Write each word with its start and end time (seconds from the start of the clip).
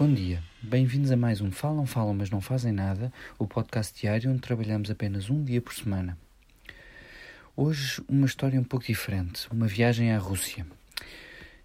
Bom 0.00 0.14
dia, 0.14 0.42
bem-vindos 0.62 1.10
a 1.10 1.16
mais 1.16 1.42
um 1.42 1.52
Falam, 1.52 1.84
Falam, 1.84 2.14
mas 2.14 2.30
não 2.30 2.40
fazem 2.40 2.72
nada, 2.72 3.12
o 3.38 3.46
podcast 3.46 4.00
diário 4.00 4.30
onde 4.30 4.40
trabalhamos 4.40 4.90
apenas 4.90 5.28
um 5.28 5.44
dia 5.44 5.60
por 5.60 5.74
semana. 5.74 6.16
Hoje, 7.54 8.02
uma 8.08 8.24
história 8.24 8.58
um 8.58 8.64
pouco 8.64 8.86
diferente, 8.86 9.46
uma 9.52 9.66
viagem 9.66 10.10
à 10.10 10.16
Rússia. 10.16 10.66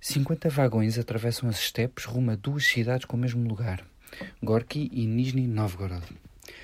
50 0.00 0.48
vagões 0.48 0.98
atravessam 0.98 1.48
as 1.48 1.60
estepes 1.60 2.06
rumo 2.06 2.32
a 2.32 2.34
duas 2.34 2.66
cidades 2.66 3.04
com 3.04 3.16
o 3.16 3.20
mesmo 3.20 3.48
lugar, 3.48 3.86
Gorky 4.42 4.90
e 4.92 5.06
Nizhny 5.06 5.46
Novgorod. 5.46 6.04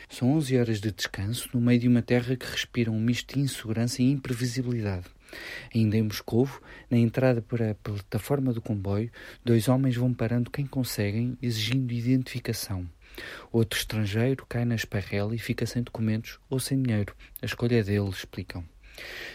São 0.08 0.32
11 0.32 0.58
horas 0.58 0.80
de 0.80 0.90
descanso 0.90 1.50
no 1.54 1.60
meio 1.60 1.78
de 1.78 1.86
uma 1.86 2.02
terra 2.02 2.34
que 2.34 2.50
respira 2.50 2.90
um 2.90 2.98
misto 2.98 3.34
de 3.34 3.42
insegurança 3.42 4.02
e 4.02 4.10
imprevisibilidade. 4.10 5.06
Ainda 5.74 5.96
em 5.96 6.02
Moscovo, 6.02 6.60
na 6.90 6.98
entrada 6.98 7.42
para 7.42 7.72
a 7.72 7.74
plataforma 7.74 8.52
do 8.52 8.60
comboio, 8.60 9.10
dois 9.44 9.68
homens 9.68 9.96
vão 9.96 10.12
parando 10.12 10.50
quem 10.50 10.66
conseguem, 10.66 11.36
exigindo 11.40 11.92
identificação. 11.92 12.88
Outro 13.52 13.78
estrangeiro 13.78 14.46
cai 14.48 14.64
na 14.64 14.74
esparrela 14.74 15.34
e 15.34 15.38
fica 15.38 15.66
sem 15.66 15.82
documentos 15.82 16.38
ou 16.48 16.58
sem 16.58 16.82
dinheiro. 16.82 17.14
A 17.42 17.46
escolha 17.46 17.80
é 17.80 17.82
dele, 17.82 18.08
explicam. 18.08 18.64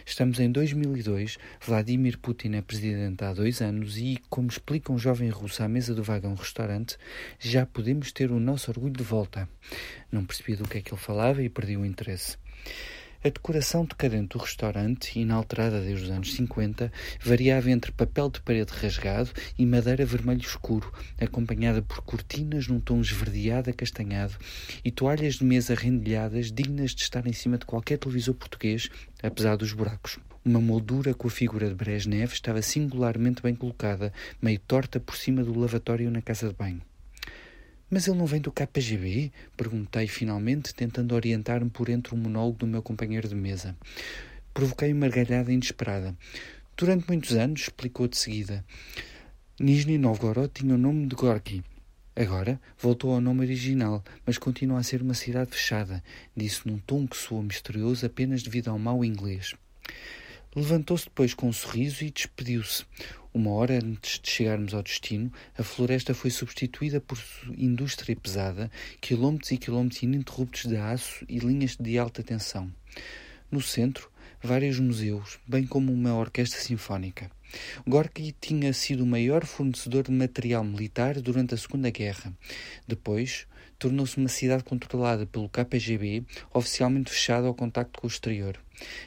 Estamos 0.05 0.39
em 0.39 0.52
2002, 0.52 1.38
Vladimir 1.59 2.20
Putin 2.20 2.53
é 2.55 2.62
presidente 2.62 3.23
há 3.23 3.34
dois 3.34 3.62
anos 3.62 3.98
e, 3.98 4.20
como 4.30 4.50
explica 4.50 4.91
um 4.91 4.98
jovem 4.98 5.30
russo 5.30 5.64
à 5.64 5.67
mesa 5.67 5.95
do 5.95 6.03
vagão 6.03 6.36
restaurante, 6.36 6.98
já 7.39 7.66
podemos 7.66 8.12
ter 8.12 8.31
o 8.31 8.39
nosso 8.39 8.70
orgulho 8.70 8.94
de 8.94 9.03
volta. 9.03 9.50
Não 10.12 10.25
percebi 10.25 10.55
do 10.55 10.67
que 10.67 10.77
é 10.77 10.81
que 10.81 10.94
ele 10.94 11.02
falava 11.02 11.41
e 11.41 11.50
perdi 11.50 11.77
o 11.77 11.86
interesse. 11.86 12.38
A 13.26 13.30
decoração 13.30 13.86
decadente 13.86 14.38
do 14.38 14.38
restaurante, 14.38 15.20
inalterada 15.20 15.82
desde 15.82 16.04
os 16.06 16.12
anos 16.12 16.32
50, 16.36 16.94
variava 17.20 17.72
entre 17.72 17.92
papel 17.92 18.30
de 18.30 18.40
parede 18.40 18.72
rasgado 18.72 19.32
e 19.58 19.66
madeira 19.66 20.06
vermelho 20.06 20.42
escuro, 20.42 20.94
acompanhada 21.20 21.82
por 21.82 22.02
cortinas 22.02 22.68
num 22.68 22.80
tom 22.80 23.02
esverdeado 23.02 23.72
acastanhado 23.72 24.36
e 24.84 24.92
toalhas 24.92 25.38
de 25.38 25.44
mesa 25.44 25.73
rendilhadas 25.73 26.52
dignas 26.52 26.94
de 26.94 27.02
estar 27.02 27.26
em 27.26 27.34
cima 27.34 27.58
de 27.58 27.66
qualquer 27.66 27.98
televisor 27.98 28.36
português, 28.36 28.90
apesar 29.23 29.58
dos 29.58 29.73
buracos. 29.73 30.20
Uma 30.45 30.62
moldura 30.62 31.16
com 31.16 31.28
a 31.28 31.32
figura 31.32 31.67
de 31.67 31.73
Brezhnev 31.73 32.32
estava 32.32 32.62
singularmente 32.62 33.42
bem 33.42 33.56
colocada, 33.56 34.14
meio 34.39 34.60
torta 34.60 35.00
por 35.00 35.17
cima 35.17 35.44
do 35.44 35.60
lavatório 35.60 36.12
na 36.12 36.22
casa 36.22 36.48
de 36.50 36.54
banho. 36.54 36.84
Mas 37.89 38.08
ele 38.08 38.17
não 38.17 38.25
vem 38.25 38.41
do 38.41 38.52
KGB? 38.52 39.31
Perguntei 39.55 40.08
finalmente, 40.08 40.73
tentando 40.73 41.16
orientar-me 41.16 41.69
por 41.69 41.89
entre 41.89 42.14
o 42.14 42.17
monólogo 42.17 42.59
do 42.59 42.67
meu 42.67 42.81
companheiro 42.81 43.27
de 43.27 43.36
mesa. 43.36 43.75
Provoquei 44.53 44.92
uma 44.92 45.08
gargalhada 45.08 45.52
inesperada. 45.52 46.16
Durante 46.77 47.08
muitos 47.08 47.33
anos, 47.33 47.61
explicou 47.61 48.08
de 48.08 48.17
seguida, 48.17 48.66
Nizhny 49.58 49.97
Novgorod 49.97 50.52
tinha 50.53 50.75
o 50.75 50.77
nome 50.77 51.08
de 51.08 51.16
Gorky. 51.16 51.64
Agora 52.14 52.59
voltou 52.77 53.14
ao 53.14 53.22
nome 53.22 53.39
original, 53.45 54.03
mas 54.25 54.38
continua 54.38 54.80
a 54.80 54.83
ser 54.83 55.02
uma 55.02 55.14
cidade 55.14 55.52
fechada, 55.52 56.03
disse 56.36 56.67
num 56.67 56.77
tom 56.77 57.08
que 57.08 57.16
soou 57.16 57.42
misterioso 57.42 58.05
apenas 58.05 58.44
devido 58.44 58.67
ao 58.67 58.77
mau 58.77 59.05
inglês. 59.05 59.55
Levantou-se 60.53 61.05
depois 61.05 61.33
com 61.33 61.47
um 61.47 61.53
sorriso 61.53 62.03
e 62.03 62.11
despediu-se. 62.11 62.83
Uma 63.36 63.52
hora 63.52 63.73
antes 63.83 64.17
de 64.17 64.31
chegarmos 64.31 64.73
ao 64.73 64.81
destino, 64.81 65.30
a 65.58 65.61
floresta 65.61 66.14
foi 66.14 66.31
substituída 66.31 67.02
por 67.02 67.19
indústria 67.58 68.16
pesada, 68.16 68.72
quilómetros 69.02 69.52
e 69.52 69.58
quilómetros 69.58 70.03
ininterruptos 70.03 70.64
de 70.64 70.77
aço 70.77 71.25
e 71.27 71.39
linhas 71.39 71.75
de 71.75 72.00
alta 72.00 72.23
tensão. 72.23 72.72
No 73.52 73.59
centro, 73.59 74.09
vários 74.42 74.80
museus, 74.80 75.38
bem 75.45 75.67
como 75.67 75.92
uma 75.92 76.16
orquestra 76.16 76.61
sinfónica. 76.61 77.30
Gorky 77.88 78.36
tinha 78.40 78.74
sido 78.74 79.04
o 79.04 79.08
maior 79.08 79.46
fornecedor 79.46 80.04
de 80.04 80.12
material 80.12 80.64
militar 80.64 81.20
durante 81.22 81.54
a 81.54 81.58
Segunda 81.58 81.90
Guerra. 81.90 82.34
Depois, 82.88 83.48
tornou-se 83.78 84.18
uma 84.18 84.30
cidade 84.30 84.64
controlada 84.64 85.26
pelo 85.26 85.50
KGB, 85.50 86.23
oficialmente 86.54 87.11
fechada 87.11 87.48
ao 87.48 87.54
contacto 87.54 88.00
com 88.00 88.08
o 88.08 88.10
exterior. 88.10 88.60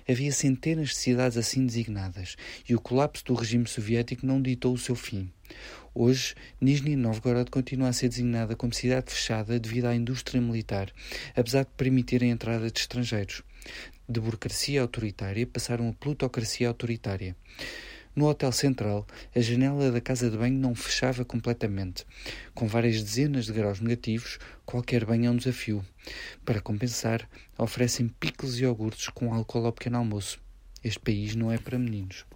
Havia 0.09 0.32
centenas 0.32 0.91
de 0.91 0.97
cidades 0.97 1.37
assim 1.37 1.66
designadas, 1.66 2.37
e 2.69 2.75
o 2.75 2.81
colapso 2.81 3.25
do 3.25 3.34
regime 3.34 3.66
soviético 3.66 4.27
não 4.27 4.41
ditou 4.41 4.72
o 4.72 4.78
seu 4.78 4.94
fim. 4.94 5.31
Hoje, 5.94 6.34
Nizhny 6.60 6.97
Novgorod 6.97 7.50
continua 7.50 7.88
a 7.88 7.93
ser 7.93 8.09
designada 8.09 8.54
como 8.54 8.72
cidade 8.72 9.12
fechada 9.12 9.59
devido 9.59 9.87
à 9.87 9.94
indústria 9.94 10.41
militar, 10.41 10.93
apesar 11.34 11.65
de 11.65 11.71
permitir 11.77 12.22
a 12.22 12.27
entrada 12.27 12.71
de 12.71 12.78
estrangeiros. 12.78 13.43
De 14.09 14.21
burocracia 14.21 14.81
autoritária 14.81 15.47
passaram 15.47 15.88
a 15.88 15.93
plutocracia 15.93 16.69
autoritária. 16.69 17.37
No 18.18 18.26
Hotel 18.26 18.50
Central, 18.50 19.06
a 19.32 19.38
janela 19.38 19.92
da 19.92 20.00
casa 20.00 20.28
de 20.28 20.36
banho 20.36 20.58
não 20.58 20.74
fechava 20.74 21.24
completamente. 21.24 22.04
Com 22.52 22.66
várias 22.66 23.00
dezenas 23.00 23.46
de 23.46 23.52
graus 23.52 23.78
negativos, 23.78 24.40
qualquer 24.66 25.04
banho 25.04 25.26
é 25.26 25.30
um 25.30 25.36
desafio. 25.36 25.84
Para 26.44 26.60
compensar, 26.60 27.30
oferecem 27.56 28.08
picles 28.08 28.56
e 28.56 28.64
iogurtes 28.64 29.08
com 29.10 29.32
álcool 29.32 29.66
ao 29.66 29.72
pequeno 29.72 29.98
almoço. 29.98 30.40
Este 30.82 30.98
país 30.98 31.36
não 31.36 31.52
é 31.52 31.58
para 31.58 31.78
meninos. 31.78 32.26